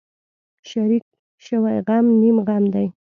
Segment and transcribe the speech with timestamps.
[0.69, 1.03] شریک
[1.45, 2.87] شوی غم نیم غم دی.